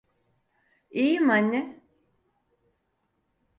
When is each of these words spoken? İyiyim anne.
İyiyim 0.91 1.29
anne. 1.29 1.79